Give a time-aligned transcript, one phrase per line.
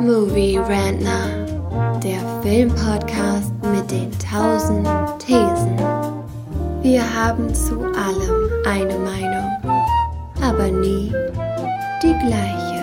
[0.00, 4.86] Movie Rantner, der Filmpodcast mit den tausend
[5.18, 5.78] Thesen.
[6.82, 9.50] Wir haben zu allem eine Meinung,
[10.42, 11.12] aber nie
[12.02, 12.76] die gleiche.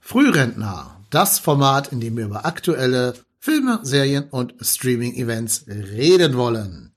[0.00, 6.95] Frührentner, das Format, in dem wir über aktuelle Filme, Serien und Streaming-Events reden wollen.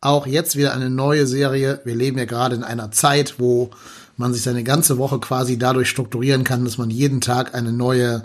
[0.00, 1.80] Auch jetzt wieder eine neue Serie.
[1.84, 3.70] Wir leben ja gerade in einer Zeit, wo
[4.16, 8.22] man sich seine ganze Woche quasi dadurch strukturieren kann, dass man jeden Tag eine neue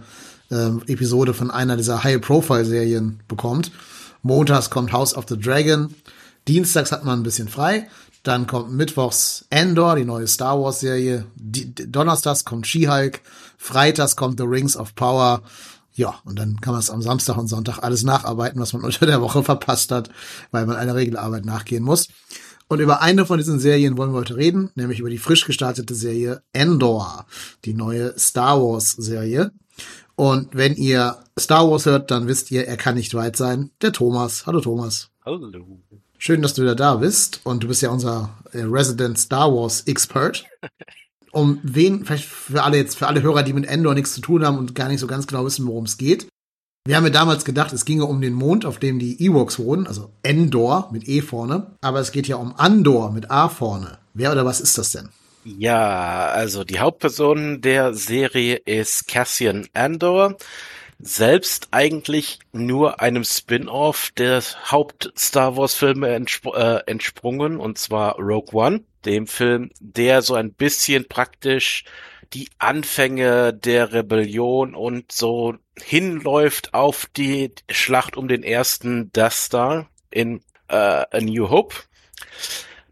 [0.51, 3.71] äh, Episode von einer dieser High-Profile-Serien bekommt.
[4.21, 5.93] Montags kommt House of the Dragon.
[6.47, 7.87] Dienstags hat man ein bisschen frei.
[8.23, 11.25] Dann kommt mittwochs Endor, die neue Star Wars Serie.
[11.35, 13.21] Donnerstags kommt She-Hulk.
[13.57, 15.41] Freitags kommt The Rings of Power.
[15.95, 19.05] Ja, und dann kann man es am Samstag und Sonntag alles nacharbeiten, was man unter
[19.05, 20.09] der Woche verpasst hat,
[20.51, 22.09] weil man einer Regelarbeit nachgehen muss.
[22.67, 25.95] Und über eine von diesen Serien wollen wir heute reden, nämlich über die frisch gestartete
[25.95, 27.25] Serie Endor,
[27.63, 29.51] die neue Star Wars Serie.
[30.15, 33.71] Und wenn ihr Star Wars hört, dann wisst ihr, er kann nicht weit sein.
[33.81, 34.45] Der Thomas.
[34.47, 35.11] Hallo Thomas.
[35.23, 35.51] Hallo.
[36.17, 37.41] Schön, dass du wieder da bist.
[37.43, 40.45] Und du bist ja unser äh, Resident Star Wars Expert.
[41.35, 44.45] um wen, vielleicht für alle jetzt, für alle Hörer, die mit Endor nichts zu tun
[44.45, 46.27] haben und gar nicht so ganz genau wissen, worum es geht.
[46.87, 49.85] Wir haben ja damals gedacht, es ginge um den Mond, auf dem die Ewoks wohnen,
[49.87, 51.75] also Endor mit E vorne.
[51.81, 53.97] Aber es geht ja um Andor mit A vorne.
[54.13, 55.09] Wer oder was ist das denn?
[55.43, 60.37] Ja, also die Hauptperson der Serie ist Cassian Andor.
[60.99, 68.83] Selbst eigentlich nur einem Spin-off der Haupt-Star Wars-Filme entspr äh, entsprungen, und zwar Rogue One
[69.05, 71.85] dem Film, der so ein bisschen praktisch
[72.33, 79.89] die Anfänge der Rebellion und so hinläuft auf die Schlacht um den ersten Death Star
[80.09, 81.75] in äh, A New Hope.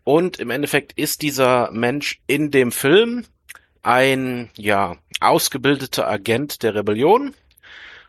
[0.03, 3.25] Und im Endeffekt ist dieser Mensch in dem Film
[3.81, 7.33] ein, ja, ausgebildeter Agent der Rebellion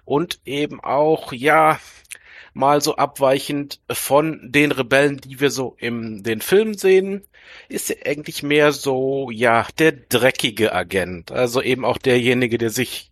[0.05, 1.79] und eben auch, ja,
[2.55, 7.23] mal so abweichend von den Rebellen, die wir so im den Film sehen,
[7.69, 11.33] ist er eigentlich mehr so, ja, der dreckige Agent.
[11.33, 13.11] Also eben auch derjenige, der sich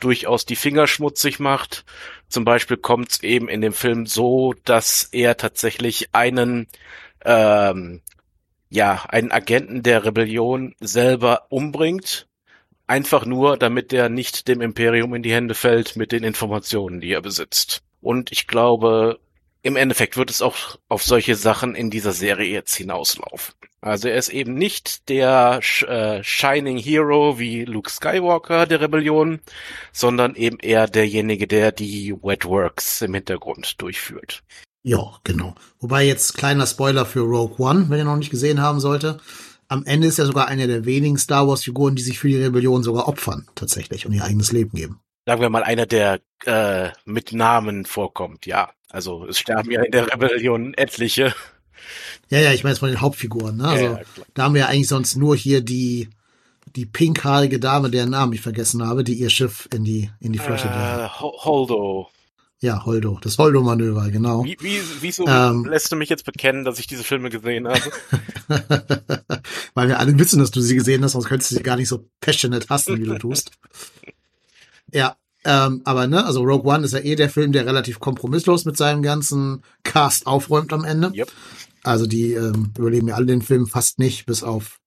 [0.00, 1.84] durchaus die Finger schmutzig macht.
[2.28, 6.66] Zum Beispiel kommt es eben in dem Film so, dass er tatsächlich einen,
[7.24, 8.02] ähm,
[8.70, 12.26] ja, einen Agenten der Rebellion selber umbringt.
[12.90, 17.12] Einfach nur, damit er nicht dem Imperium in die Hände fällt mit den Informationen, die
[17.12, 17.82] er besitzt.
[18.00, 19.20] Und ich glaube,
[19.62, 23.54] im Endeffekt wird es auch auf solche Sachen in dieser Serie jetzt hinauslaufen.
[23.80, 29.38] Also er ist eben nicht der äh, Shining Hero wie Luke Skywalker der Rebellion,
[29.92, 34.42] sondern eben eher derjenige, der die Wet Works im Hintergrund durchführt.
[34.82, 35.54] Ja, genau.
[35.78, 39.20] Wobei jetzt kleiner Spoiler für Rogue One, wenn ihr noch nicht gesehen haben sollte.
[39.70, 42.36] Am Ende ist er sogar einer der wenigen Star Wars Figuren, die sich für die
[42.36, 46.88] Rebellion sogar opfern, tatsächlich, und ihr eigenes Leben geben sagen wir mal, einer, der äh,
[47.04, 48.70] mit Namen vorkommt, ja.
[48.88, 51.34] Also es sterben ja in der Rebellion etliche.
[52.28, 53.68] Ja, ja, ich meine jetzt von den Hauptfiguren, ne?
[53.68, 54.00] Also ja,
[54.34, 56.08] da haben wir ja eigentlich sonst nur hier die
[56.76, 60.38] die pinkhaarige Dame, deren Namen ich vergessen habe, die ihr Schiff in die in die
[60.38, 62.08] Flotte äh, Holdo.
[62.62, 64.44] Ja, Holdo, das Holdo-Manöver, genau.
[64.44, 67.80] Wie, wie, wieso ähm, lässt du mich jetzt bekennen, dass ich diese Filme gesehen habe?
[69.74, 71.88] Weil wir alle wissen, dass du sie gesehen hast, sonst könntest du sie gar nicht
[71.88, 73.52] so passionate hassen, wie du tust.
[74.92, 78.64] Ja, ähm, aber ne, also Rogue One ist ja eh der Film, der relativ kompromisslos
[78.64, 81.12] mit seinem ganzen Cast aufräumt am Ende.
[81.14, 81.30] Yep.
[81.84, 84.80] Also die ähm, überleben ja alle den Film fast nicht, bis auf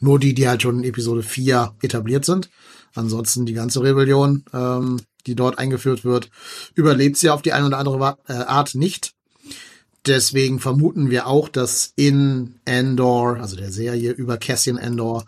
[0.00, 2.50] nur die, die halt schon in Episode 4 etabliert sind.
[2.94, 6.30] Ansonsten die ganze Rebellion, ähm, die dort eingeführt wird,
[6.74, 9.14] überlebt sie auf die eine oder andere äh, Art nicht.
[10.06, 15.24] Deswegen vermuten wir auch, dass in Endor, also der Serie über Cassian Endor,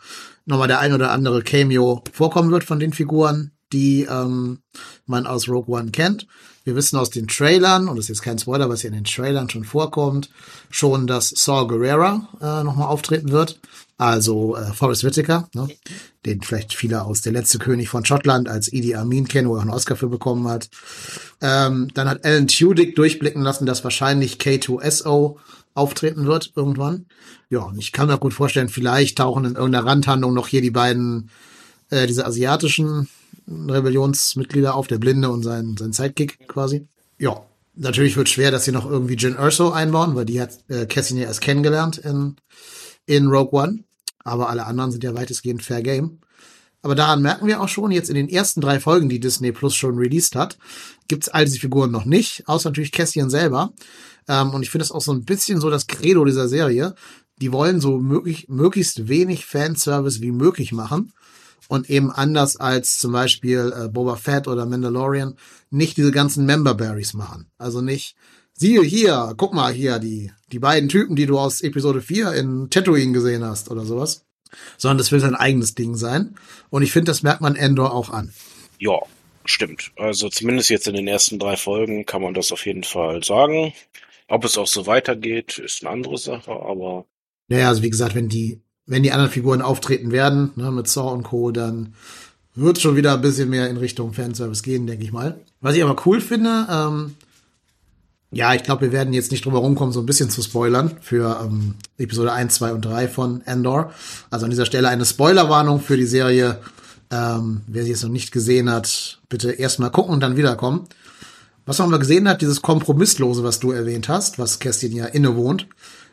[0.46, 4.58] nochmal der ein oder andere Cameo vorkommen wird von den Figuren, die ähm,
[5.06, 6.26] man aus Rogue One kennt.
[6.64, 9.04] Wir wissen aus den Trailern, und das ist jetzt kein Spoiler, was hier in den
[9.04, 10.30] Trailern schon vorkommt,
[10.70, 13.60] schon, dass Saul Guerrera äh, nochmal auftreten wird.
[13.98, 15.68] Also äh, Forrest Whitaker, ne?
[16.24, 19.60] den vielleicht viele aus Der letzte König von Schottland als Idi Amin kennen, wo er
[19.60, 20.70] einen Oscar für bekommen hat.
[21.42, 25.36] Ähm, dann hat Alan Tudyk durchblicken lassen, dass wahrscheinlich K2SO
[25.74, 27.06] auftreten wird irgendwann.
[27.50, 30.70] Ja, und ich kann mir gut vorstellen, vielleicht tauchen in irgendeiner Randhandlung noch hier die
[30.70, 31.30] beiden,
[31.90, 33.08] äh, diese asiatischen
[33.48, 36.86] Rebellionsmitglieder auf, der Blinde und sein, sein Sidekick quasi.
[37.18, 37.44] Ja,
[37.74, 41.20] natürlich wird schwer, dass sie noch irgendwie Jin Urso einbauen, weil die hat äh, Cassian
[41.20, 42.36] ja erst kennengelernt in,
[43.06, 43.84] in Rogue One.
[44.24, 46.18] Aber alle anderen sind ja weitestgehend Fair Game.
[46.80, 49.74] Aber daran merken wir auch schon, jetzt in den ersten drei Folgen, die Disney Plus
[49.74, 50.58] schon released hat,
[51.08, 53.72] gibt's all diese Figuren noch nicht, außer natürlich Cassian selber.
[54.28, 56.94] Ähm, und ich finde es auch so ein bisschen so das Credo dieser Serie.
[57.40, 61.12] Die wollen so möglich, möglichst wenig Fanservice wie möglich machen
[61.68, 65.36] und eben anders als zum Beispiel äh, Boba Fett oder Mandalorian
[65.70, 67.50] nicht diese ganzen Member Berries machen.
[67.58, 68.16] Also nicht,
[68.52, 72.70] siehe hier, guck mal hier, die, die beiden Typen, die du aus Episode 4 in
[72.70, 74.24] Tatooine gesehen hast oder sowas.
[74.76, 76.36] Sondern das will sein eigenes Ding sein.
[76.70, 78.32] Und ich finde, das merkt man Endor auch an.
[78.78, 79.00] Ja,
[79.44, 79.90] stimmt.
[79.96, 83.72] Also zumindest jetzt in den ersten drei Folgen kann man das auf jeden Fall sagen.
[84.28, 87.06] Ob es auch so weitergeht, ist eine andere Sache, aber.
[87.48, 91.12] Naja, also wie gesagt, wenn die wenn die anderen Figuren auftreten werden, ne, mit Saw
[91.12, 91.94] und Co., dann
[92.54, 95.40] wird schon wieder ein bisschen mehr in Richtung Fanservice gehen, denke ich mal.
[95.60, 97.14] Was ich aber cool finde, ähm,
[98.30, 100.96] ja, ich glaube, wir werden jetzt nicht drum herum kommen, so ein bisschen zu spoilern
[101.00, 103.92] für ähm, Episode 1, 2 und 3 von Endor.
[104.30, 106.58] Also an dieser Stelle eine Spoilerwarnung für die Serie.
[107.10, 110.88] Ähm, wer sie jetzt noch nicht gesehen hat, bitte erstmal gucken und dann wiederkommen.
[111.64, 115.68] Was man mal gesehen hat, dieses Kompromisslose, was du erwähnt hast, was Kerstin ja innewohnt,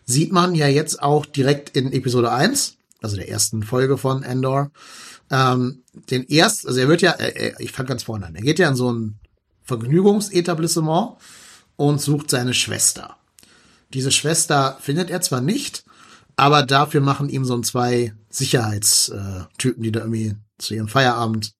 [0.05, 4.71] sieht man ja jetzt auch direkt in Episode 1, also der ersten Folge von Endor.
[5.29, 8.59] Ähm, den erst, also er wird ja, äh, ich fange ganz vorne an, er geht
[8.59, 9.19] ja in so ein
[9.63, 11.17] Vergnügungsetablissement
[11.77, 13.15] und sucht seine Schwester.
[13.93, 15.83] Diese Schwester findet er zwar nicht,
[16.35, 21.53] aber dafür machen ihm so ein zwei Sicherheitstypen, die da irgendwie zu ihrem Feierabend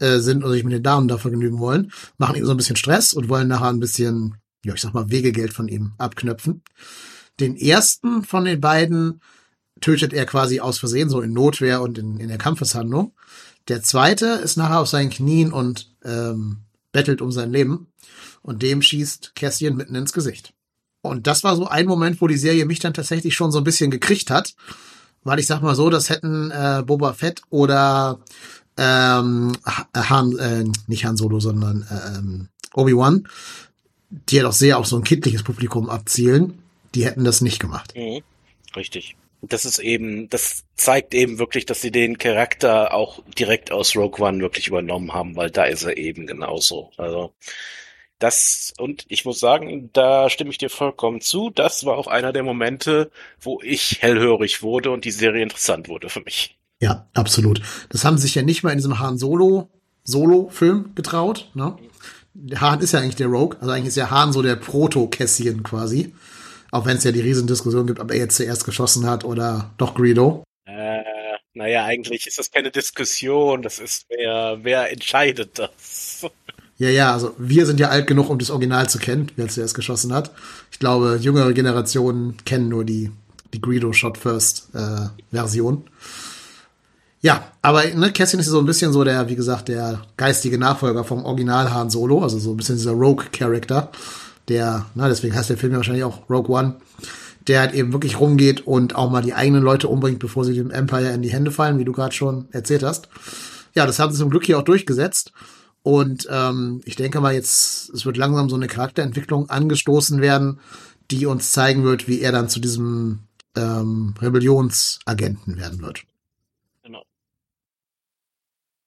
[0.00, 2.76] äh, sind und sich mit den Damen da vergnügen wollen, machen ihm so ein bisschen
[2.76, 6.62] Stress und wollen nachher ein bisschen, ja, ich sag mal, Wegegeld von ihm abknöpfen.
[7.40, 9.20] Den ersten von den beiden
[9.80, 13.12] tötet er quasi aus Versehen, so in Notwehr und in, in der Kampfeshandlung.
[13.68, 16.58] Der zweite ist nachher auf seinen Knien und ähm,
[16.92, 17.88] bettelt um sein Leben.
[18.42, 20.54] Und dem schießt Cassian mitten ins Gesicht.
[21.02, 23.64] Und das war so ein Moment, wo die Serie mich dann tatsächlich schon so ein
[23.64, 24.54] bisschen gekriegt hat.
[25.24, 28.20] Weil ich sag mal so, das hätten äh, Boba Fett oder
[28.76, 29.52] ähm,
[29.94, 33.26] Han, äh, nicht Han Solo, sondern äh, ähm, Obi-Wan,
[34.10, 36.54] die ja doch sehr auf so ein kindliches Publikum abzielen,
[36.96, 37.94] die hätten das nicht gemacht.
[37.94, 38.22] Mhm.
[38.74, 39.16] Richtig.
[39.42, 44.26] Das ist eben, das zeigt eben wirklich, dass sie den Charakter auch direkt aus Rogue
[44.26, 46.90] One wirklich übernommen haben, weil da ist er eben genauso.
[46.96, 47.32] Also
[48.18, 51.50] das, und ich muss sagen, da stimme ich dir vollkommen zu.
[51.50, 53.10] Das war auch einer der Momente,
[53.40, 56.58] wo ich hellhörig wurde und die Serie interessant wurde für mich.
[56.80, 57.60] Ja, absolut.
[57.90, 59.68] Das haben sie sich ja nicht mal in diesem Han Solo
[60.04, 61.50] Solo-Film getraut.
[61.54, 61.76] Ne?
[62.56, 66.14] Han ist ja eigentlich der Rogue, also eigentlich ist ja Han so der Proto-Cassian quasi.
[66.76, 69.94] Auch wenn es ja die Riesendiskussion gibt, ob er jetzt zuerst geschossen hat oder doch
[69.94, 70.44] Greedo.
[70.66, 71.00] Äh,
[71.54, 73.62] naja, eigentlich ist das keine Diskussion.
[73.62, 76.26] Das ist wer, wer entscheidet das?
[76.76, 79.74] Ja, ja, also wir sind ja alt genug, um das Original zu kennen, wer zuerst
[79.74, 80.32] geschossen hat.
[80.70, 83.10] Ich glaube, jüngere Generationen kennen nur die,
[83.54, 85.84] die Greedo Shot First äh, Version.
[87.22, 91.04] Ja, aber ne, Cassian ist so ein bisschen so der, wie gesagt, der geistige Nachfolger
[91.04, 93.90] vom Original Han Solo, also so ein bisschen dieser Rogue-Character
[94.48, 96.76] der, na, deswegen heißt der Film ja wahrscheinlich auch Rogue One,
[97.46, 100.70] der halt eben wirklich rumgeht und auch mal die eigenen Leute umbringt, bevor sie dem
[100.70, 103.08] Empire in die Hände fallen, wie du gerade schon erzählt hast.
[103.74, 105.32] Ja, das haben sie zum Glück hier auch durchgesetzt.
[105.82, 110.58] Und ähm, ich denke mal jetzt, es wird langsam so eine Charakterentwicklung angestoßen werden,
[111.12, 113.20] die uns zeigen wird, wie er dann zu diesem
[113.56, 116.02] ähm, Rebellionsagenten werden wird.
[116.82, 117.04] Genau.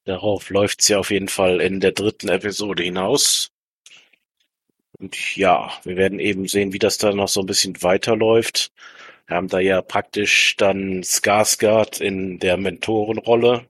[0.03, 3.51] Darauf läuft's ja auf jeden Fall in der dritten Episode hinaus.
[4.99, 8.71] Und ja, wir werden eben sehen, wie das da noch so ein bisschen weiterläuft.
[9.27, 13.65] Wir haben da ja praktisch dann Skarsgård in der Mentorenrolle,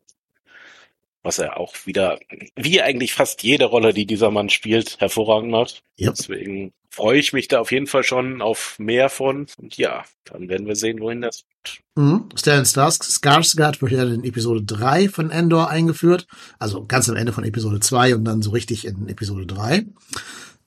[1.21, 2.17] was er auch wieder,
[2.55, 5.83] wie eigentlich fast jede Rolle, die dieser Mann spielt, hervorragend macht.
[5.99, 6.15] Yep.
[6.15, 9.47] Deswegen freue ich mich da auf jeden Fall schon auf mehr von.
[9.57, 11.81] Und ja, dann werden wir sehen, wohin das geht.
[11.95, 12.29] Mhm.
[12.35, 16.25] Stellan Skarsgård wird ja in Episode 3 von Endor eingeführt.
[16.57, 19.85] Also ganz am Ende von Episode 2 und dann so richtig in Episode 3.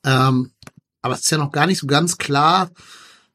[0.04, 0.52] Ähm,
[1.00, 2.70] aber es ist ja noch gar nicht so ganz klar,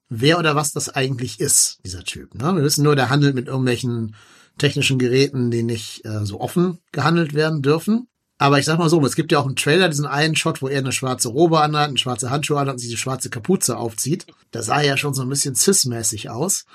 [0.09, 2.33] wer oder was das eigentlich ist, dieser Typ.
[2.36, 2.55] Ne?
[2.55, 4.15] Wir wissen nur, der handelt mit irgendwelchen
[4.57, 8.07] technischen Geräten, die nicht äh, so offen gehandelt werden dürfen.
[8.39, 10.67] Aber ich sag mal so, es gibt ja auch im Trailer diesen einen Shot, wo
[10.67, 14.27] er eine schwarze Robe anhat, eine schwarze Handschuhe anhat und sich die schwarze Kapuze aufzieht.
[14.51, 16.65] Das sah ja schon so ein bisschen cis-mäßig aus.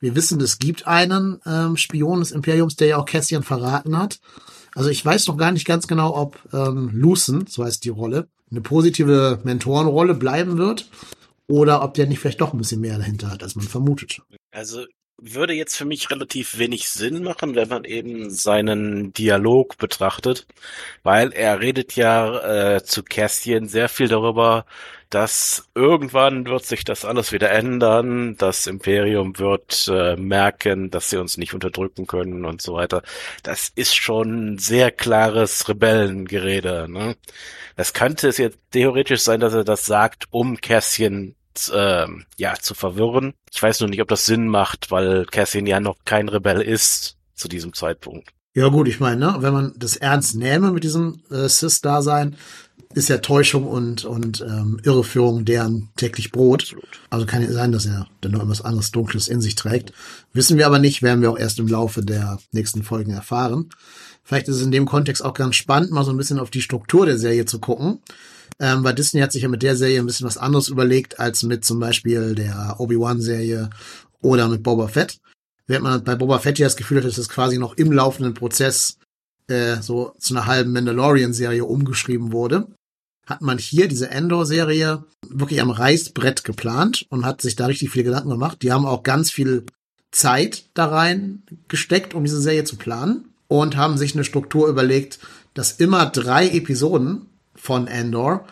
[0.00, 4.18] Wir wissen, es gibt einen ähm, Spion des Imperiums, der ja auch Cassian verraten hat.
[4.74, 8.28] Also ich weiß noch gar nicht ganz genau, ob ähm, Lucen, so heißt die Rolle,
[8.50, 10.88] eine positive Mentorenrolle bleiben wird
[11.46, 14.20] oder ob der nicht vielleicht doch ein bisschen mehr dahinter hat, als man vermutet.
[14.52, 14.84] Also
[15.22, 20.46] würde jetzt für mich relativ wenig Sinn machen, wenn man eben seinen Dialog betrachtet,
[21.02, 24.64] weil er redet ja äh, zu Kästchen sehr viel darüber,
[25.10, 31.16] dass irgendwann wird sich das alles wieder ändern, das Imperium wird äh, merken, dass sie
[31.16, 33.02] uns nicht unterdrücken können und so weiter.
[33.42, 36.86] Das ist schon sehr klares Rebellengerede.
[36.88, 37.16] Ne?
[37.76, 41.34] Das könnte es jetzt theoretisch sein, dass er das sagt, um Kästchen
[41.74, 43.34] äh, ja zu verwirren.
[43.52, 47.16] Ich weiß nur nicht, ob das Sinn macht, weil Cassian ja noch kein Rebell ist
[47.34, 48.28] zu diesem Zeitpunkt.
[48.54, 52.36] Ja gut, ich meine, ne, wenn man das ernst nähme mit diesem äh, Cis-Dasein,
[52.92, 56.74] ist ja Täuschung und, und ähm, Irreführung deren täglich Brot.
[57.08, 59.92] Also kann ja sein, dass er dann noch etwas anderes Dunkles in sich trägt.
[60.32, 63.70] Wissen wir aber nicht, werden wir auch erst im Laufe der nächsten Folgen erfahren.
[64.24, 66.62] Vielleicht ist es in dem Kontext auch ganz spannend, mal so ein bisschen auf die
[66.62, 68.00] Struktur der Serie zu gucken.
[68.58, 71.42] Ähm, weil Disney hat sich ja mit der Serie ein bisschen was anderes überlegt als
[71.42, 73.70] mit zum Beispiel der Obi-Wan-Serie
[74.22, 75.18] oder mit Boba Fett.
[75.66, 78.34] Während man bei Boba Fett ja das Gefühl hat, dass es quasi noch im laufenden
[78.34, 78.98] Prozess
[79.48, 82.66] äh, so zu einer halben Mandalorian-Serie umgeschrieben wurde,
[83.26, 88.06] hat man hier diese Endor-Serie wirklich am Reißbrett geplant und hat sich da richtig viele
[88.06, 88.62] Gedanken gemacht.
[88.62, 89.64] Die haben auch ganz viel
[90.10, 95.20] Zeit da rein gesteckt, um diese Serie zu planen und haben sich eine Struktur überlegt,
[95.54, 97.26] dass immer drei Episoden
[97.60, 98.46] von Endor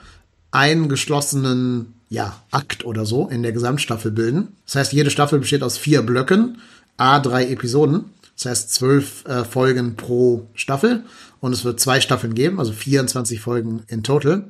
[0.50, 4.56] einen geschlossenen ja, Akt oder so in der Gesamtstaffel bilden.
[4.66, 6.58] Das heißt, jede Staffel besteht aus vier Blöcken,
[6.96, 8.06] a drei Episoden.
[8.36, 11.04] Das heißt, zwölf äh, Folgen pro Staffel.
[11.40, 14.44] Und es wird zwei Staffeln geben, also 24 Folgen in total.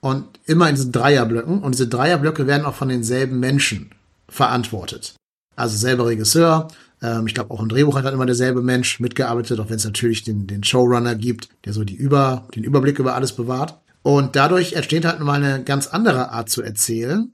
[0.00, 1.62] Und immer in diesen Dreierblöcken.
[1.62, 3.90] Und diese Dreierblöcke werden auch von denselben Menschen
[4.28, 5.14] verantwortet.
[5.56, 6.68] Also selber Regisseur.
[7.02, 9.84] Ähm, ich glaube, auch im Drehbuch hat dann immer derselbe Mensch mitgearbeitet, auch wenn es
[9.84, 13.78] natürlich den, den Showrunner gibt, der so die über, den Überblick über alles bewahrt.
[14.02, 17.32] Und dadurch entsteht halt mal eine ganz andere Art zu erzählen.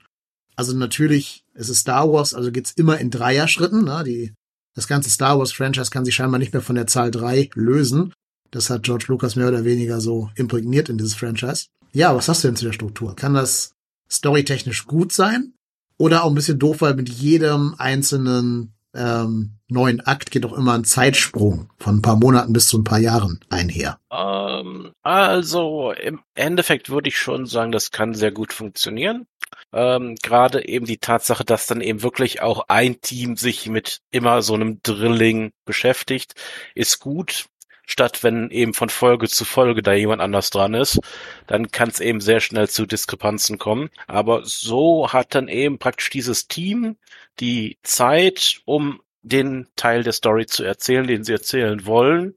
[0.56, 3.84] Also natürlich, es ist Star Wars, also geht's immer in Dreier-Schritten.
[3.84, 4.02] Ne?
[4.04, 4.32] Die,
[4.74, 8.12] das ganze Star Wars-Franchise kann sich scheinbar nicht mehr von der Zahl drei lösen.
[8.50, 11.66] Das hat George Lucas mehr oder weniger so imprägniert in dieses Franchise.
[11.92, 13.14] Ja, was hast du denn zu der Struktur?
[13.16, 13.72] Kann das
[14.10, 15.54] storytechnisch gut sein?
[15.96, 20.74] Oder auch ein bisschen doof, weil mit jedem einzelnen ähm, neuen Akt geht auch immer
[20.74, 23.98] ein Zeitsprung von ein paar Monaten bis zu ein paar Jahren einher.
[24.10, 29.26] Ähm, also im Endeffekt würde ich schon sagen, das kann sehr gut funktionieren.
[29.72, 34.42] Ähm, Gerade eben die Tatsache, dass dann eben wirklich auch ein Team sich mit immer
[34.42, 36.34] so einem Drilling beschäftigt,
[36.74, 37.46] ist gut
[37.86, 41.00] statt wenn eben von Folge zu Folge da jemand anders dran ist,
[41.46, 43.90] dann kann es eben sehr schnell zu Diskrepanzen kommen.
[44.06, 46.96] Aber so hat dann eben praktisch dieses Team
[47.40, 52.34] die Zeit, um den Teil der Story zu erzählen, den sie erzählen wollen.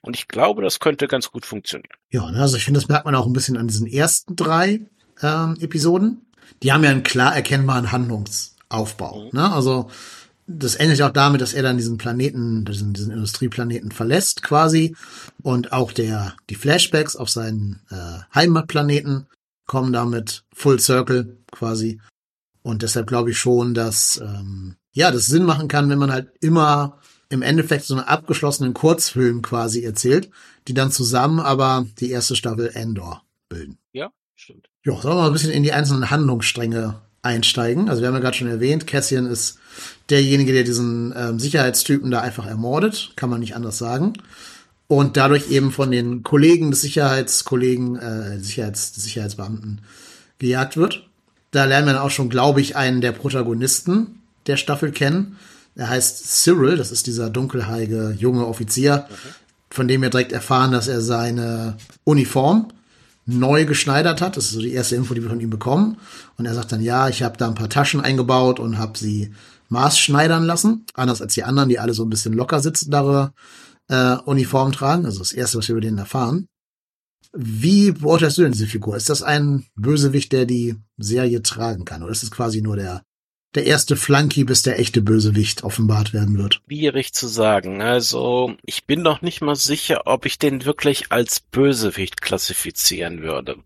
[0.00, 1.88] Und ich glaube, das könnte ganz gut funktionieren.
[2.10, 4.80] Ja, ne, also ich finde, das merkt man auch ein bisschen an diesen ersten drei
[5.22, 6.26] ähm, Episoden.
[6.62, 9.24] Die haben ja einen klar erkennbaren Handlungsaufbau.
[9.24, 9.38] Mhm.
[9.38, 9.52] Ne?
[9.52, 9.90] Also
[10.48, 14.96] das endet auch damit, dass er dann diesen Planeten, diesen, diesen Industrieplaneten verlässt quasi
[15.42, 19.26] und auch der die Flashbacks auf seinen äh, Heimatplaneten
[19.66, 22.00] kommen damit Full Circle quasi
[22.62, 26.30] und deshalb glaube ich schon, dass ähm, ja, das Sinn machen kann, wenn man halt
[26.40, 30.30] immer im Endeffekt so einen abgeschlossenen Kurzfilm quasi erzählt,
[30.66, 33.78] die dann zusammen aber die erste Staffel Endor bilden.
[33.92, 34.68] Ja, stimmt.
[34.84, 37.88] Ja, sollen wir mal ein bisschen in die einzelnen Handlungsstränge einsteigen?
[37.88, 39.58] Also wir haben ja gerade schon erwähnt, Cassian ist
[40.10, 44.14] derjenige, der diesen ähm, Sicherheitstypen da einfach ermordet, kann man nicht anders sagen.
[44.86, 49.82] Und dadurch eben von den Kollegen des Sicherheitskollegen, äh, Sicherheits, des Sicherheitsbeamten
[50.38, 51.06] gejagt wird.
[51.50, 55.36] Da lernen wir dann auch schon, glaube ich, einen der Protagonisten der Staffel kennen.
[55.74, 59.28] Er heißt Cyril, das ist dieser dunkelhaarige junge Offizier, okay.
[59.70, 62.68] von dem wir direkt erfahren, dass er seine Uniform
[63.26, 64.36] neu geschneidert hat.
[64.36, 65.98] Das ist so die erste Info, die wir von ihm bekommen.
[66.36, 69.32] Und er sagt dann, ja, ich habe da ein paar Taschen eingebaut und habe sie
[69.68, 70.86] maßschneidern lassen.
[70.94, 73.32] Anders als die anderen, die alle so ein bisschen locker sitzendere
[73.88, 75.06] äh, Uniform tragen.
[75.06, 76.48] Also das erste, was wir über den erfahren.
[77.32, 78.96] Wie beurteilst du denn diese Figur?
[78.96, 82.02] Ist das ein Bösewicht, der die Serie tragen kann?
[82.02, 83.02] Oder ist es quasi nur der
[83.54, 86.60] der erste Flunky, bis der echte Bösewicht offenbart werden wird.
[86.66, 87.80] Schwierig zu sagen.
[87.80, 93.56] Also, ich bin noch nicht mal sicher, ob ich den wirklich als Bösewicht klassifizieren würde.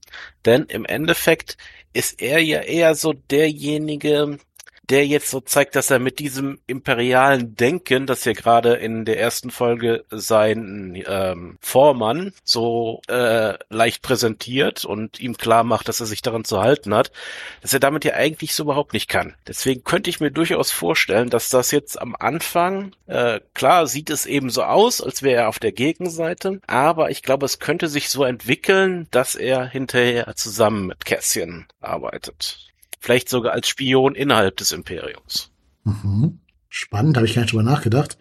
[0.45, 1.57] Denn im Endeffekt
[1.93, 4.39] ist er ja eher so derjenige,
[4.83, 9.19] der jetzt so zeigt, dass er mit diesem imperialen Denken, das ja gerade in der
[9.19, 16.07] ersten Folge sein ähm, Vormann so äh, leicht präsentiert und ihm klar macht, dass er
[16.07, 17.13] sich daran zu halten hat,
[17.61, 19.35] dass er damit ja eigentlich so überhaupt nicht kann.
[19.47, 24.27] Deswegen könnte ich mir durchaus vorstellen, dass das jetzt am Anfang, äh, klar sieht es
[24.27, 28.09] eben so aus, als wäre er auf der Gegenseite, aber ich glaube, es könnte sich
[28.09, 32.72] so entwickeln, dass er hinterher zusammen mit Cassian arbeitet.
[33.03, 35.51] Vielleicht sogar als Spion innerhalb des Imperiums.
[35.83, 36.39] Mhm.
[36.69, 38.17] spannend, habe ich gar nicht drüber nachgedacht.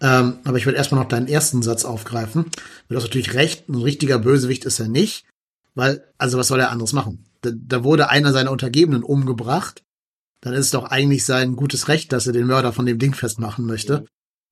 [0.00, 2.46] Ähm, aber ich würde erstmal noch deinen ersten Satz aufgreifen.
[2.88, 5.26] Du hast natürlich recht, ein richtiger Bösewicht ist er nicht,
[5.74, 7.26] weil, also was soll er anderes machen?
[7.42, 9.82] Da, da wurde einer seiner Untergebenen umgebracht.
[10.40, 13.12] Dann ist es doch eigentlich sein gutes Recht, dass er den Mörder von dem Ding
[13.12, 14.06] festmachen möchte.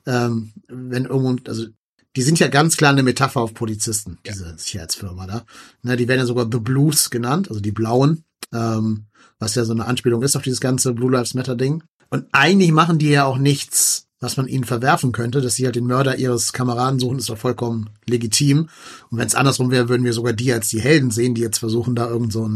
[0.04, 1.66] Ähm, wenn irgendwo, also
[2.14, 4.58] die sind ja ganz klar eine Metapher auf Polizisten, diese ja.
[4.58, 5.46] Sicherheitsfirma da.
[5.82, 9.06] Ne, die werden ja sogar The Blues genannt, also die Blauen, ähm,
[9.42, 11.82] was ja so eine Anspielung ist auf dieses ganze Blue Lives Matter Ding.
[12.10, 15.74] Und eigentlich machen die ja auch nichts, was man ihnen verwerfen könnte, dass sie halt
[15.74, 18.68] den Mörder ihres Kameraden suchen, ist doch vollkommen legitim.
[19.10, 21.58] Und wenn es andersrum wäre, würden wir sogar die als die Helden sehen, die jetzt
[21.58, 22.48] versuchen, da irgend so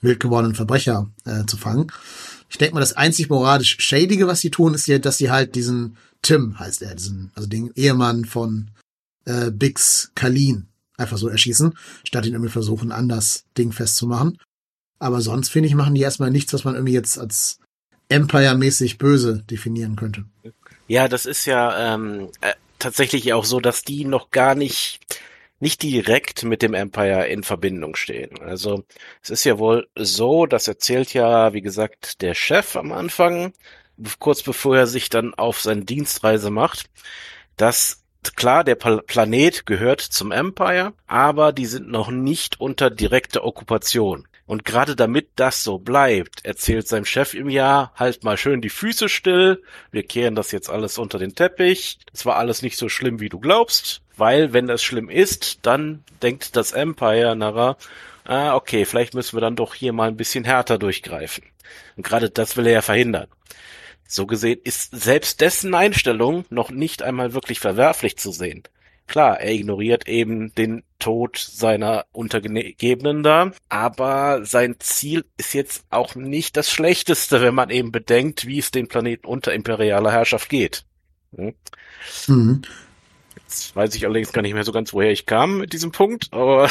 [0.00, 1.86] wild gewordenen Verbrecher äh, zu fangen.
[2.50, 5.54] Ich denke mal, das einzig moralisch Schädige, was sie tun, ist ja, dass sie halt
[5.54, 8.70] diesen Tim heißt er, diesen, also den Ehemann von
[9.26, 11.74] äh, Bix Kalin einfach so erschießen,
[12.04, 14.38] statt ihn irgendwie versuchen, anders Ding festzumachen.
[15.04, 17.58] Aber sonst, finde ich, machen die erstmal nichts, was man irgendwie jetzt als
[18.08, 20.24] Empire-mäßig böse definieren könnte.
[20.88, 25.00] Ja, das ist ja ähm, äh, tatsächlich auch so, dass die noch gar nicht
[25.60, 28.40] nicht direkt mit dem Empire in Verbindung stehen.
[28.40, 28.84] Also
[29.22, 33.52] es ist ja wohl so, das erzählt ja, wie gesagt, der Chef am Anfang,
[34.18, 36.86] kurz bevor er sich dann auf seine Dienstreise macht,
[37.58, 38.02] dass
[38.36, 44.26] klar, der Planet gehört zum Empire, aber die sind noch nicht unter direkter Okkupation.
[44.46, 48.68] Und gerade damit das so bleibt, erzählt sein Chef im Jahr, halt mal schön die
[48.68, 52.90] Füße still, wir kehren das jetzt alles unter den Teppich, das war alles nicht so
[52.90, 57.78] schlimm, wie du glaubst, weil wenn das schlimm ist, dann denkt das Empire nachher,
[58.24, 61.44] ah, okay, vielleicht müssen wir dann doch hier mal ein bisschen härter durchgreifen.
[61.96, 63.28] Und gerade das will er ja verhindern.
[64.06, 68.62] So gesehen ist selbst dessen Einstellung noch nicht einmal wirklich verwerflich zu sehen.
[69.06, 76.14] Klar, er ignoriert eben den Tod seiner Untergebenen da, aber sein Ziel ist jetzt auch
[76.14, 80.84] nicht das Schlechteste, wenn man eben bedenkt, wie es den Planeten unter imperialer Herrschaft geht.
[81.36, 81.54] Hm?
[82.26, 82.62] Mhm.
[83.36, 86.28] Jetzt weiß ich allerdings gar nicht mehr so ganz, woher ich kam mit diesem Punkt,
[86.32, 86.70] aber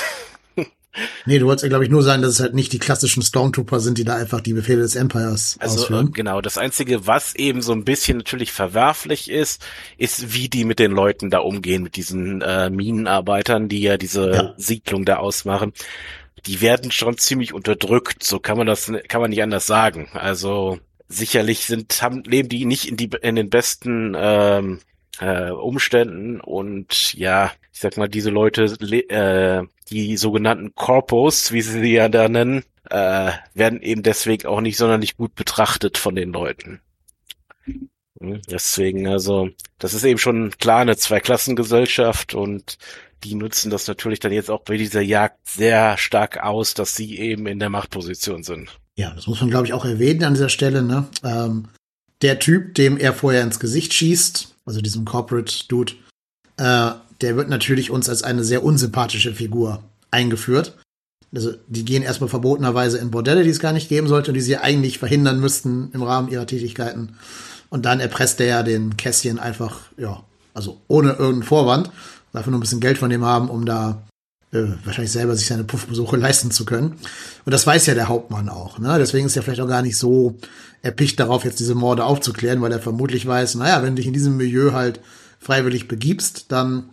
[1.25, 3.79] Nee, du wolltest ja, glaube ich, nur sagen, dass es halt nicht die klassischen Stormtrooper
[3.79, 6.07] sind, die da einfach die Befehle des Empires also, ausführen.
[6.07, 9.65] Äh, genau, das Einzige, was eben so ein bisschen natürlich verwerflich ist,
[9.97, 14.31] ist, wie die mit den Leuten da umgehen, mit diesen äh, Minenarbeitern, die ja diese
[14.31, 14.53] ja.
[14.57, 15.73] Siedlung da ausmachen.
[16.45, 20.09] Die werden schon ziemlich unterdrückt, so kann man das, kann man nicht anders sagen.
[20.13, 24.79] Also sicherlich sind, haben, leben die nicht in die in den besten ähm,
[25.19, 31.81] äh, Umständen und ja, ich sag mal, diese Leute, äh, die sogenannten Corpos, wie sie
[31.81, 36.31] sie ja da nennen, äh, werden eben deswegen auch nicht sonderlich gut betrachtet von den
[36.31, 36.81] Leuten.
[38.19, 39.49] Hm, deswegen, also,
[39.79, 42.77] das ist eben schon klar eine Zweiklassengesellschaft und
[43.23, 47.17] die nutzen das natürlich dann jetzt auch bei dieser Jagd sehr stark aus, dass sie
[47.17, 48.79] eben in der Machtposition sind.
[48.95, 50.83] Ja, das muss man, glaube ich, auch erwähnen an dieser Stelle.
[50.83, 51.07] Ne?
[51.23, 51.69] Ähm,
[52.21, 55.93] der Typ, dem er vorher ins Gesicht schießt, also diesem Corporate Dude,
[56.57, 60.77] äh, der wird natürlich uns als eine sehr unsympathische Figur eingeführt.
[61.33, 64.41] Also die gehen erstmal verbotenerweise in Bordelle, die es gar nicht geben sollte und die
[64.41, 67.15] sie eigentlich verhindern müssten im Rahmen ihrer Tätigkeiten.
[67.69, 70.23] Und dann erpresst er ja den Kässchen einfach, ja,
[70.53, 71.89] also ohne irgendeinen Vorwand,
[72.33, 74.03] einfach nur ein bisschen Geld von dem haben, um da
[74.53, 76.96] äh, wahrscheinlich selber sich seine Puffbesuche leisten zu können.
[77.46, 78.79] Und das weiß ja der Hauptmann auch.
[78.79, 78.98] Ne?
[79.00, 80.37] Deswegen ist er vielleicht auch gar nicht so
[80.81, 84.13] erpicht darauf, jetzt diese Morde aufzuklären, weil er vermutlich weiß, naja, wenn du dich in
[84.13, 85.00] diesem Milieu halt
[85.39, 86.89] freiwillig begibst, dann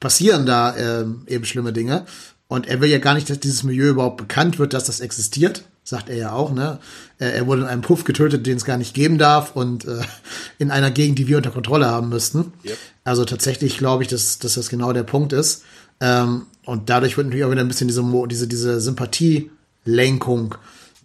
[0.00, 2.04] passieren da äh, eben schlimme Dinge.
[2.48, 5.64] Und er will ja gar nicht, dass dieses Milieu überhaupt bekannt wird, dass das existiert,
[5.82, 6.52] sagt er ja auch.
[6.52, 6.78] Ne?
[7.18, 10.00] Er wurde in einem Puff getötet, den es gar nicht geben darf und äh,
[10.58, 12.52] in einer Gegend, die wir unter Kontrolle haben müssten.
[12.64, 12.78] Yep.
[13.04, 15.62] Also tatsächlich glaube ich, dass, dass das genau der Punkt ist.
[16.00, 20.54] Ähm, und dadurch wird natürlich auch wieder ein bisschen diese, diese, diese Sympathielenkung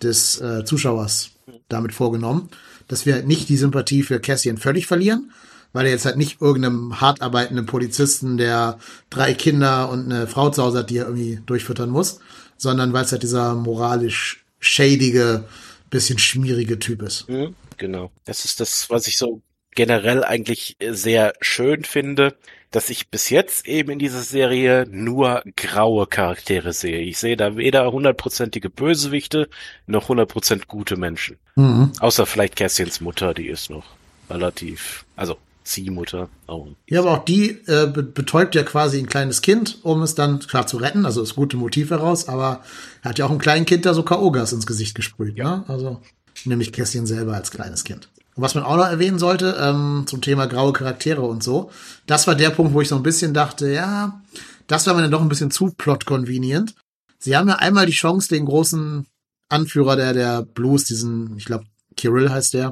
[0.01, 1.31] des äh, Zuschauers
[1.67, 2.49] damit vorgenommen,
[2.87, 5.31] dass wir nicht die Sympathie für Cassian völlig verlieren,
[5.73, 10.49] weil er jetzt halt nicht irgendeinem hart arbeitenden Polizisten, der drei Kinder und eine Frau
[10.49, 12.19] zu Hause hat, die er irgendwie durchfüttern muss,
[12.57, 15.45] sondern weil es halt dieser moralisch schädige,
[15.89, 17.29] bisschen schmierige Typ ist.
[17.29, 18.11] Mhm, genau.
[18.25, 19.41] Das ist das, was ich so
[19.75, 22.35] generell eigentlich sehr schön finde,
[22.71, 26.99] dass ich bis jetzt eben in dieser Serie nur graue Charaktere sehe.
[26.99, 29.49] Ich sehe da weder hundertprozentige Bösewichte
[29.87, 31.37] noch hundertprozent gute Menschen.
[31.55, 31.91] Mhm.
[31.99, 33.85] Außer vielleicht Cassians Mutter, die ist noch
[34.29, 36.29] relativ, also Ziehmutter.
[36.47, 36.69] Oh.
[36.87, 40.65] Ja, aber auch die äh, betäubt ja quasi ein kleines Kind, um es dann klar
[40.65, 41.05] zu retten.
[41.05, 42.63] Also das gute Motiv heraus, aber
[43.03, 45.37] er hat ja auch ein kleines Kind da so K.O.-Gas ins Gesicht gesprüht.
[45.37, 45.57] Ja.
[45.57, 45.63] Ne?
[45.67, 46.01] Also
[46.45, 48.09] nämlich Kästchen selber als kleines Kind.
[48.39, 51.71] Und was man auch noch erwähnen sollte, ähm, zum Thema graue Charaktere und so,
[52.05, 54.21] das war der Punkt, wo ich so ein bisschen dachte, ja,
[54.67, 56.73] das war mir dann doch ein bisschen zu plot-convenient.
[57.17, 59.05] Sie haben ja einmal die Chance, den großen
[59.49, 61.65] Anführer der, der Blues, diesen, ich glaube,
[61.97, 62.71] Kirill heißt der,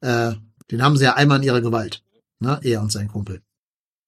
[0.00, 0.32] äh,
[0.72, 2.02] Den haben sie ja einmal in ihrer Gewalt.
[2.40, 2.58] Ne?
[2.64, 3.40] Er und sein Kumpel.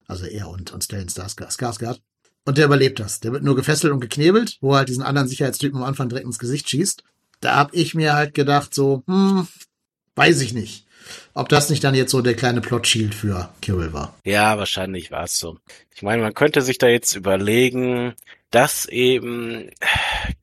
[0.09, 2.01] Also er und, und Stellan Skarsgård.
[2.45, 3.21] Und der überlebt das.
[3.21, 6.27] Der wird nur gefesselt und geknebelt, wo er halt diesen anderen Sicherheitstypen am Anfang direkt
[6.27, 7.05] ins Gesicht schießt.
[7.39, 9.47] Da hab ich mir halt gedacht, so, hm,
[10.17, 10.86] weiß ich nicht.
[11.35, 14.15] Ob das nicht dann jetzt so der kleine Plot-Shield für Kirill war.
[14.25, 15.59] Ja, wahrscheinlich war es so.
[15.95, 18.15] Ich meine, man könnte sich da jetzt überlegen,
[18.51, 19.71] dass eben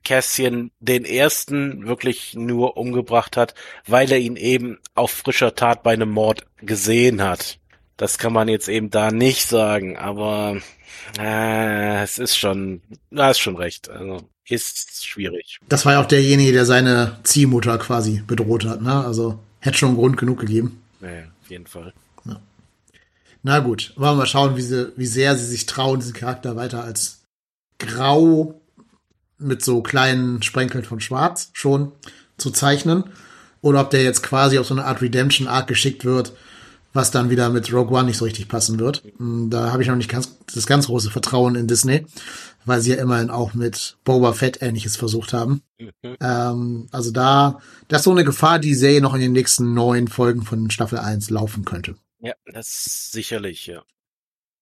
[0.04, 3.54] Cassian den ersten wirklich nur umgebracht hat,
[3.88, 7.60] weil er ihn eben auf frischer Tat bei einem Mord gesehen hat.
[7.97, 10.58] Das kann man jetzt eben da nicht sagen, aber
[11.19, 13.89] äh, es ist schon, da ist schon recht.
[13.89, 15.60] Also ist schwierig.
[15.69, 19.06] Das war ja auch derjenige, der seine Ziehmutter quasi bedroht hat, ne?
[19.06, 20.82] Also hätte schon Grund genug gegeben.
[20.99, 21.93] Naja, auf jeden Fall.
[22.26, 22.39] Ja.
[23.43, 26.56] Na gut, wollen wir mal schauen, wie, sie, wie sehr sie sich trauen, diesen Charakter
[26.56, 27.21] weiter als
[27.80, 28.62] grau
[29.38, 31.93] mit so kleinen Sprenkeln von schwarz schon
[32.38, 33.06] zu zeichnen.
[33.62, 36.34] Oder ob der jetzt quasi auf so eine Art Redemption Arc geschickt wird,
[36.93, 39.03] was dann wieder mit Rogue One nicht so richtig passen wird.
[39.17, 42.06] Hm, da habe ich noch nicht ganz, das ganz große Vertrauen in Disney,
[42.65, 45.63] weil sie ja immerhin auch mit Boba Fett ähnliches versucht haben.
[45.79, 46.17] Mhm.
[46.21, 50.08] Ähm, also da, das ist so eine Gefahr, die Serie noch in den nächsten neun
[50.08, 51.95] Folgen von Staffel 1 laufen könnte.
[52.19, 53.84] Ja, das sicherlich, ja.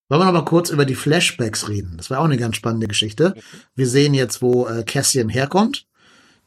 [0.10, 1.96] Wollen wir noch mal kurz über die Flashbacks reden?
[1.96, 3.34] Das war auch eine ganz spannende Geschichte.
[3.76, 5.88] Wir sehen jetzt, wo äh, Cassian herkommt,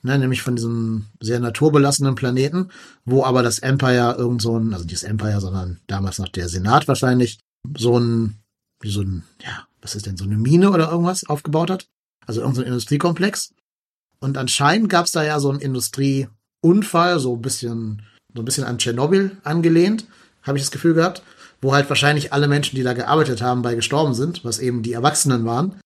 [0.04, 2.68] ne, nämlich von diesem sehr naturbelassenen Planeten,
[3.04, 6.48] wo aber das Empire irgend so ein, also nicht das Empire, sondern damals noch der
[6.48, 7.38] Senat wahrscheinlich,
[7.76, 8.36] so ein,
[8.80, 11.86] wie so ein, ja, was ist denn, so eine Mine oder irgendwas aufgebaut hat.
[12.26, 13.54] Also irgendein so Industriekomplex.
[14.20, 18.02] Und anscheinend gab es da ja so einen Industrieunfall, so ein bisschen,
[18.34, 20.06] so ein bisschen an Tschernobyl angelehnt,
[20.42, 21.22] habe ich das Gefühl gehabt
[21.64, 24.92] wo halt wahrscheinlich alle Menschen, die da gearbeitet haben, bei gestorben sind, was eben die
[24.92, 25.80] Erwachsenen waren,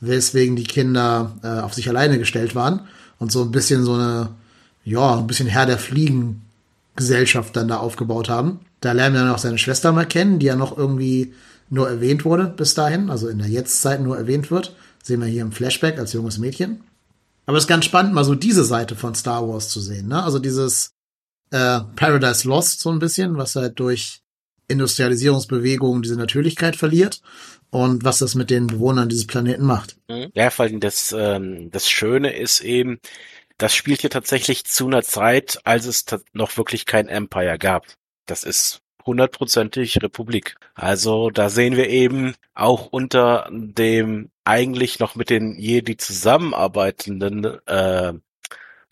[0.00, 4.30] weswegen die Kinder äh, auf sich alleine gestellt waren und so ein bisschen so eine,
[4.84, 6.42] ja, ein bisschen Herr der Fliegen
[6.96, 8.60] Gesellschaft dann da aufgebaut haben.
[8.80, 11.32] Da lernen wir dann auch seine Schwester mal kennen, die ja noch irgendwie
[11.70, 14.74] nur erwähnt wurde bis dahin, also in der Jetztzeit nur erwähnt wird.
[15.02, 16.80] Sehen wir hier im Flashback als junges Mädchen.
[17.46, 20.22] Aber es ist ganz spannend, mal so diese Seite von Star Wars zu sehen, ne?
[20.22, 20.90] Also dieses
[21.50, 24.20] äh, Paradise Lost so ein bisschen, was halt durch
[24.68, 27.22] Industrialisierungsbewegung diese Natürlichkeit verliert
[27.70, 29.96] und was das mit den Bewohnern dieses Planeten macht.
[30.08, 30.30] Mhm.
[30.34, 33.00] Ja, vor allem das, ähm, das Schöne ist eben,
[33.56, 37.86] das spielt hier tatsächlich zu einer Zeit, als es noch wirklich kein Empire gab.
[38.26, 40.56] Das ist hundertprozentig Republik.
[40.74, 48.12] Also da sehen wir eben auch unter dem eigentlich noch mit den Jedi zusammenarbeitenden äh,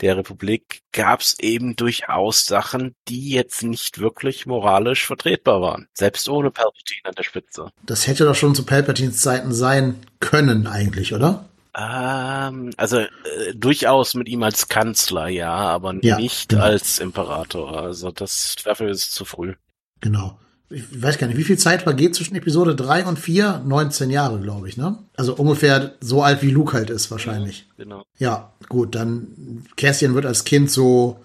[0.00, 5.88] der Republik gab es eben durchaus Sachen, die jetzt nicht wirklich moralisch vertretbar waren.
[5.94, 7.70] Selbst ohne Palpatine an der Spitze.
[7.84, 11.48] Das hätte doch schon zu Palpatines Zeiten sein können eigentlich, oder?
[11.76, 13.08] Ähm, also äh,
[13.54, 16.62] durchaus mit ihm als Kanzler, ja, aber ja, nicht genau.
[16.62, 17.76] als Imperator.
[17.82, 19.54] Also das dafür ist zu früh.
[20.00, 23.62] Genau ich weiß gar nicht, wie viel Zeit vergeht zwischen Episode 3 und 4?
[23.64, 24.98] 19 Jahre, glaube ich, ne?
[25.16, 27.66] Also ungefähr so alt wie Luke halt ist, wahrscheinlich.
[27.68, 28.02] Ja, genau.
[28.18, 31.20] Ja, gut, dann Cassian wird als Kind so,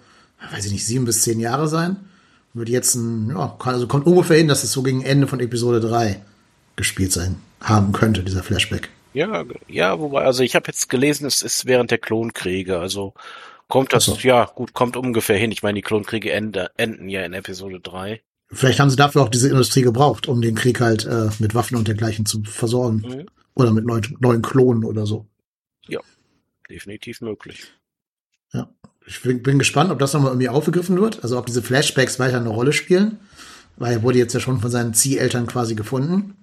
[0.52, 1.96] weiß ich nicht, sieben bis zehn Jahre sein.
[2.54, 5.80] Wird jetzt ein, ja, also kommt ungefähr hin, dass es so gegen Ende von Episode
[5.80, 6.20] 3
[6.76, 8.90] gespielt sein haben könnte, dieser Flashback.
[9.14, 13.14] Ja, ja, wobei, also ich habe jetzt gelesen, es ist während der Klonkriege, also
[13.68, 14.16] kommt das, so.
[14.22, 15.50] ja, gut, kommt ungefähr hin.
[15.50, 18.22] Ich meine, die Klonkriege ende, enden ja in Episode 3.
[18.52, 21.76] Vielleicht haben sie dafür auch diese Industrie gebraucht, um den Krieg halt äh, mit Waffen
[21.76, 23.02] und dergleichen zu versorgen.
[23.06, 23.26] Mhm.
[23.54, 25.26] Oder mit neu, neuen Klonen oder so.
[25.88, 26.00] Ja,
[26.70, 27.72] definitiv möglich.
[28.52, 28.68] Ja.
[29.06, 31.22] Ich bin, bin gespannt, ob das nochmal irgendwie aufgegriffen wird.
[31.22, 33.18] Also ob diese Flashbacks weiter eine Rolle spielen.
[33.76, 36.36] Weil er wurde jetzt ja schon von seinen Zieheltern quasi gefunden.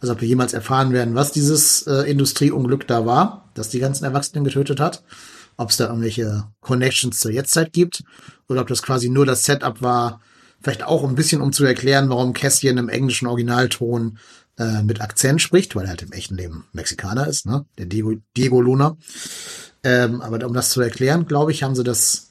[0.00, 4.04] Also ob wir jemals erfahren werden, was dieses äh, Industrieunglück da war, das die ganzen
[4.04, 5.02] Erwachsenen getötet hat.
[5.56, 8.04] Ob es da irgendwelche Connections zur Jetztzeit gibt.
[8.48, 10.20] Oder ob das quasi nur das Setup war,
[10.62, 14.18] Vielleicht auch ein bisschen, um zu erklären, warum Cassian im englischen Originalton
[14.58, 17.66] äh, mit Akzent spricht, weil er halt im echten Leben Mexikaner ist, ne?
[17.78, 18.96] Der Diego, Diego Luna.
[19.84, 22.30] Ähm, aber um das zu erklären, glaube ich, haben sie das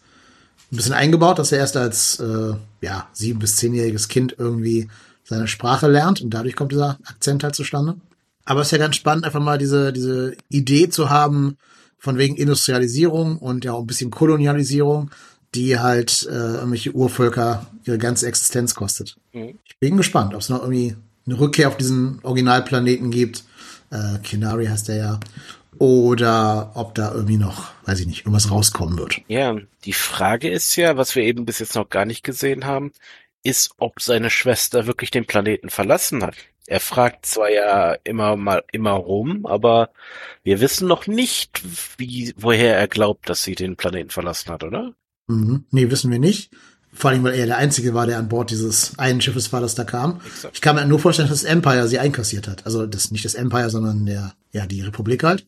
[0.72, 4.90] ein bisschen eingebaut, dass er erst als äh, ja, sieben- bis zehnjähriges Kind irgendwie
[5.24, 7.96] seine Sprache lernt und dadurch kommt dieser Akzent halt zustande.
[8.44, 11.58] Aber es ist ja ganz spannend, einfach mal diese, diese Idee zu haben,
[11.98, 15.10] von wegen Industrialisierung und ja auch ein bisschen Kolonialisierung,
[15.56, 19.18] die halt äh, irgendwelche Urvölker ihre ganze Existenz kostet.
[19.34, 19.60] Mhm.
[19.65, 23.44] Ich bin gespannt, ob es noch irgendwie eine Rückkehr auf diesen Originalplaneten gibt.
[23.91, 25.20] Äh, Kenari heißt der ja.
[25.78, 29.22] Oder ob da irgendwie noch, weiß ich nicht, irgendwas rauskommen wird.
[29.28, 32.94] Ja, die Frage ist ja, was wir eben bis jetzt noch gar nicht gesehen haben,
[33.44, 36.36] ist, ob seine Schwester wirklich den Planeten verlassen hat.
[36.68, 39.91] Er fragt zwar ja immer mal immer rum, aber
[40.44, 41.62] wir wissen noch nicht,
[41.98, 44.94] wie woher er glaubt, dass sie den Planeten verlassen hat, oder?
[45.28, 45.66] Mhm.
[45.72, 46.52] Nee, wissen wir nicht.
[46.94, 49.76] Vor allem, weil er der Einzige war, der an Bord dieses einen Schiffes war, das
[49.76, 50.22] da kam.
[50.26, 50.56] Exakt.
[50.56, 52.66] Ich kann mir nur vorstellen, dass das Empire sie einkassiert hat.
[52.66, 55.46] Also das nicht das Empire, sondern der, ja, die Republik halt.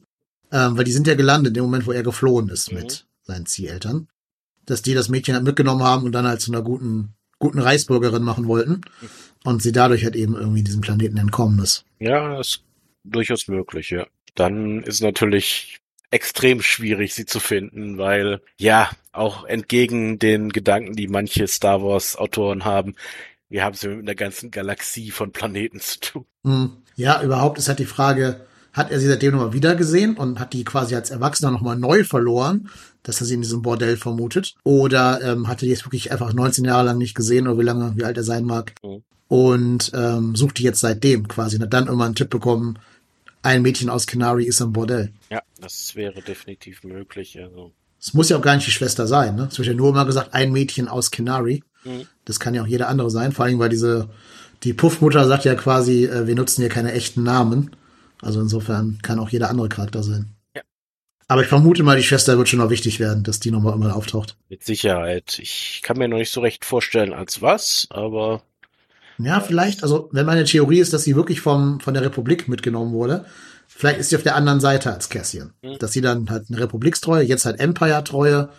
[0.51, 2.79] Ähm, weil die sind ja gelandet in dem Moment, wo er geflohen ist Mhm.
[2.79, 4.07] mit seinen Zieheltern.
[4.65, 8.23] Dass die das Mädchen halt mitgenommen haben und dann halt zu einer guten, guten Reichsbürgerin
[8.23, 8.81] machen wollten.
[9.45, 11.85] Und sie dadurch halt eben irgendwie diesem Planeten entkommen ist.
[11.99, 12.61] Ja, ist
[13.05, 14.05] durchaus möglich, ja.
[14.35, 15.79] Dann ist natürlich
[16.11, 22.15] extrem schwierig, sie zu finden, weil, ja, auch entgegen den Gedanken, die manche Star Wars
[22.15, 22.95] Autoren haben,
[23.49, 26.25] wir haben es mit einer ganzen Galaxie von Planeten zu tun.
[26.43, 26.71] Hm.
[26.95, 28.41] Ja, überhaupt ist halt die Frage,
[28.73, 32.03] hat er sie seitdem nochmal wieder gesehen und hat die quasi als Erwachsener nochmal neu
[32.03, 32.69] verloren,
[33.03, 34.55] dass er sie in diesem Bordell vermutet?
[34.63, 37.63] Oder ähm, hat er die jetzt wirklich einfach 19 Jahre lang nicht gesehen oder wie
[37.63, 38.73] lange, wie alt er sein mag?
[38.83, 39.03] Mhm.
[39.29, 42.79] Und ähm, sucht die jetzt seitdem quasi und hat dann immer einen Tipp bekommen,
[43.41, 45.13] ein Mädchen aus Canary ist am Bordell.
[45.29, 47.71] Ja, das wäre definitiv möglich, also.
[47.99, 49.47] Es muss ja auch gar nicht die Schwester sein, ne?
[49.51, 51.63] Es wird ja nur immer gesagt, ein Mädchen aus Canary.
[51.83, 52.07] Mhm.
[52.25, 54.09] Das kann ja auch jeder andere sein, vor allem weil diese,
[54.63, 57.75] die Puffmutter sagt ja quasi, äh, wir nutzen hier keine echten Namen.
[58.21, 60.35] Also insofern kann auch jeder andere Charakter sein.
[60.55, 60.61] Ja.
[61.27, 63.95] Aber ich vermute mal, die Schwester wird schon noch wichtig werden, dass die nochmal immer
[63.95, 64.37] auftaucht.
[64.49, 65.39] Mit Sicherheit.
[65.39, 68.41] Ich kann mir noch nicht so recht vorstellen, als was, aber
[69.19, 72.93] Ja, vielleicht, also wenn meine Theorie ist, dass sie wirklich vom, von der Republik mitgenommen
[72.93, 73.25] wurde,
[73.67, 75.53] vielleicht ist sie auf der anderen Seite als Cassian.
[75.61, 75.77] Mhm.
[75.79, 78.49] Dass sie dann halt eine Republikstreue, jetzt halt Empire-Treue,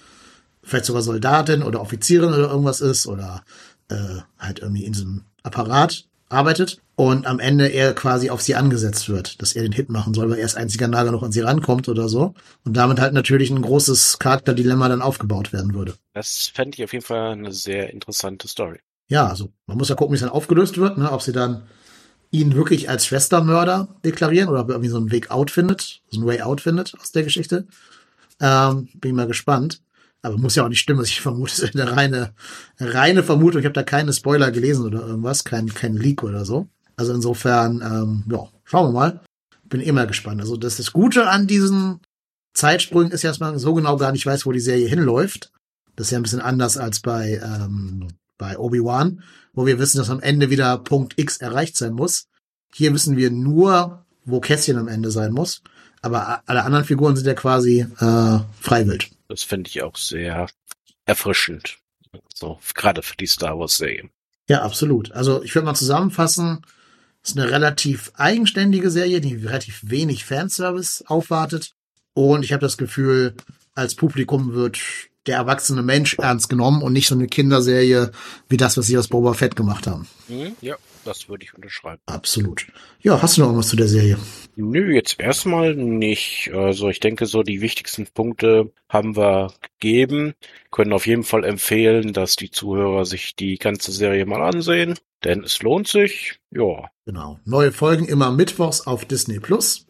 [0.63, 3.43] vielleicht sogar Soldatin oder Offizierin oder irgendwas ist oder
[3.89, 9.09] äh, halt irgendwie in diesem Apparat arbeitet und am Ende er quasi auf sie angesetzt
[9.09, 11.41] wird, dass er den Hit machen soll, weil er als einziger Nager noch an sie
[11.41, 12.35] rankommt oder so.
[12.65, 15.95] Und damit halt natürlich ein großes Charakterdilemma dann aufgebaut werden würde.
[16.13, 18.81] das fände ich auf jeden Fall eine sehr interessante Story.
[19.09, 21.11] Ja, also man muss ja gucken, wie es dann aufgelöst wird, ne?
[21.11, 21.63] ob sie dann
[22.31, 26.27] ihn wirklich als Schwestermörder deklarieren oder er irgendwie so einen Weg out findet, so einen
[26.27, 27.67] Way out findet aus der Geschichte.
[28.41, 29.83] Ähm, bin ich mal gespannt.
[30.21, 31.53] Aber muss ja auch nicht stimmen, was ich vermute.
[31.61, 32.35] Das ist eine reine,
[32.79, 33.61] reine Vermutung.
[33.61, 36.69] Ich habe da keine Spoiler gelesen oder irgendwas, kein, kein Leak oder so.
[36.97, 39.21] Also insofern, ähm, ja, schauen wir mal.
[39.65, 40.41] Bin immer gespannt.
[40.41, 42.01] Also das, das Gute an diesen
[42.55, 45.53] Zeitsprüngen ist ja, dass man so genau gar nicht weiß, wo die Serie hinläuft.
[45.95, 49.23] Das ist ja ein bisschen anders als bei, ähm, bei Obi-Wan,
[49.59, 52.29] wo wir wissen, dass am Ende wieder Punkt X erreicht sein muss.
[52.73, 55.63] Hier wissen wir nur, wo Kässchen am Ende sein muss.
[56.01, 59.11] Aber alle anderen Figuren sind ja quasi äh, freiwillig.
[59.27, 60.47] Das fände ich auch sehr
[61.07, 61.79] erfrischend.
[62.33, 64.09] So, gerade für die Star Wars Serie.
[64.49, 65.11] Ja, absolut.
[65.11, 66.65] Also ich würde mal zusammenfassen,
[67.25, 71.73] es ist eine relativ eigenständige Serie, die relativ wenig Fanservice aufwartet.
[72.15, 73.35] Und ich habe das Gefühl,
[73.75, 74.79] als Publikum wird
[75.29, 78.11] der erwachsene Mensch ernst genommen und nicht so eine Kinderserie
[78.49, 80.09] wie das, was sie aus Boba Fett gemacht haben.
[80.27, 80.57] Hm?
[80.61, 82.01] Ja, das würde ich unterschreiben.
[82.07, 82.67] Absolut.
[83.01, 84.19] Ja, hast du noch irgendwas zu der Serie?
[84.57, 86.51] Nö, jetzt erstmal nicht.
[86.53, 90.35] Also ich denke, so die wichtigsten Punkte haben wir gegeben.
[90.71, 95.45] Können auf jeden Fall empfehlen, dass die Zuhörer sich die ganze Serie mal ansehen, denn
[95.45, 96.41] es lohnt sich.
[96.51, 97.41] Ja, Genau.
[97.47, 99.87] Neue Folgen immer mittwochs auf Disney Plus.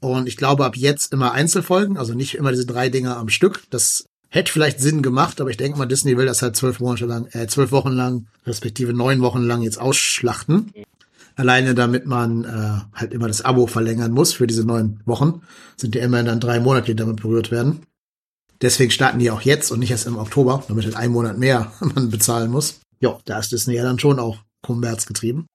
[0.00, 3.64] Und ich glaube, ab jetzt immer Einzelfolgen, also nicht immer diese drei Dinger am Stück.
[3.68, 7.06] Das hätte vielleicht Sinn gemacht, aber ich denke mal, Disney will das halt zwölf Monate
[7.06, 10.72] lang, äh, zwölf Wochen lang, respektive neun Wochen lang jetzt ausschlachten.
[11.36, 15.42] Alleine damit man äh, halt immer das Abo verlängern muss für diese neun Wochen.
[15.76, 17.80] Sind ja immerhin dann drei Monate, die damit berührt werden.
[18.62, 21.72] Deswegen starten die auch jetzt und nicht erst im Oktober, damit halt ein Monat mehr
[21.80, 22.80] man bezahlen muss.
[23.00, 25.46] Ja, da ist Disney ja dann schon auch kommerzgetrieben.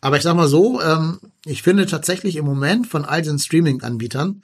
[0.00, 4.42] Aber ich sag mal so, ähm, ich finde tatsächlich im Moment von all den Streaming-Anbietern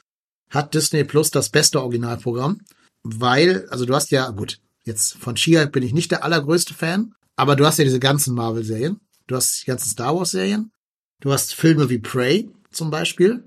[0.51, 2.61] hat Disney Plus das beste Originalprogramm,
[3.03, 7.15] weil, also du hast ja, gut, jetzt von She-Hulk bin ich nicht der allergrößte Fan,
[7.37, 10.71] aber du hast ja diese ganzen Marvel-Serien, du hast die ganzen Star Wars-Serien,
[11.21, 13.45] du hast Filme wie Prey zum Beispiel,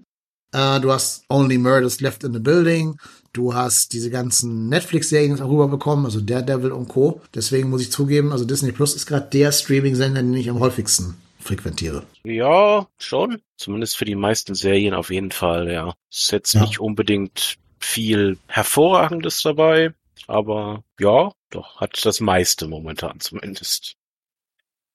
[0.51, 2.97] äh, du hast Only Murders Left in the Building,
[3.33, 7.21] du hast diese ganzen Netflix-Serien auch rüberbekommen, also Daredevil und Co.
[7.33, 11.15] Deswegen muss ich zugeben, also Disney Plus ist gerade der Streaming-Sender, den ich am häufigsten
[11.39, 12.03] frequentiere.
[12.23, 13.39] ja, schon.
[13.57, 15.93] Zumindest für die meisten Serien auf jeden Fall, ja.
[16.11, 16.61] Ist jetzt Ja.
[16.61, 17.55] nicht unbedingt
[17.85, 19.93] viel Hervorragendes dabei,
[20.27, 23.95] aber ja, doch, hat das meiste momentan zumindest.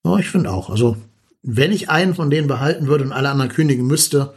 [0.04, 0.70] Ja, ich finde auch.
[0.70, 0.96] Also,
[1.42, 4.34] wenn ich einen von denen behalten würde und alle anderen kündigen müsste,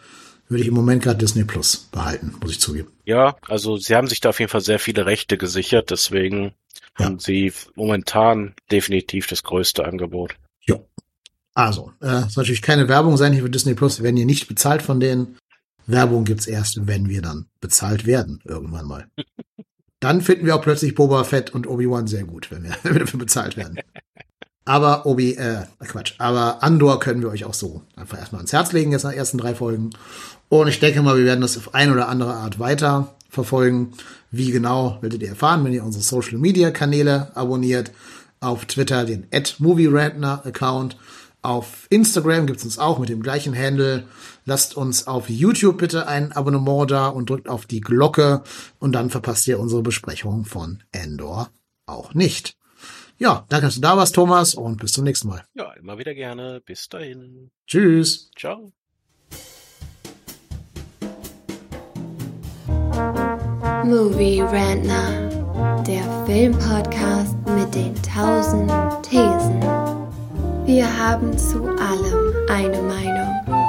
[0.49, 2.91] würde ich im Moment gerade Disney Plus behalten, muss ich zugeben.
[3.05, 6.53] Ja, also sie haben sich da auf jeden Fall sehr viele Rechte gesichert, deswegen
[6.99, 7.05] Ja.
[7.05, 10.35] haben sie momentan definitiv das größte Angebot.
[10.65, 10.75] Ja.
[11.55, 13.99] Also, äh, soll natürlich keine Werbung sein hier für Disney Plus.
[13.99, 15.37] Wir werden hier nicht bezahlt von denen.
[15.85, 19.07] Werbung gibt's erst, wenn wir dann bezahlt werden, irgendwann mal.
[19.99, 22.99] Dann finden wir auch plötzlich Boba Fett und Obi-Wan sehr gut, wenn wir, wenn wir
[22.99, 23.79] dafür bezahlt werden.
[24.65, 28.73] Aber Obi, äh, Quatsch, aber Andor können wir euch auch so einfach erstmal ans Herz
[28.73, 29.91] legen, jetzt nach ersten drei Folgen.
[30.49, 33.93] Und ich denke mal, wir werden das auf eine oder andere Art weiter verfolgen.
[34.29, 37.91] Wie genau, werdet ihr erfahren, wenn ihr unsere Social Media Kanäle abonniert.
[38.39, 39.27] auf Twitter den
[39.59, 40.97] @movierantner-Account.
[41.43, 44.07] Auf Instagram gibt's uns auch mit dem gleichen Handle.
[44.45, 48.43] Lasst uns auf YouTube bitte ein Abonnement da und drückt auf die Glocke
[48.79, 51.49] und dann verpasst ihr unsere Besprechung von Endor
[51.85, 52.55] auch nicht.
[53.17, 55.43] Ja, danke, dass du da warst, Thomas, und bis zum nächsten Mal.
[55.53, 56.61] Ja, immer wieder gerne.
[56.65, 57.51] Bis dahin.
[57.67, 58.31] Tschüss.
[58.37, 58.71] Ciao.
[63.83, 68.71] Movie Rantner, der Filmpodcast mit den tausend
[69.03, 69.82] Thesen.
[70.65, 73.67] Wir haben zu allem eine Meinung,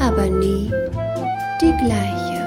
[0.00, 0.70] aber nie
[1.60, 2.37] die gleiche.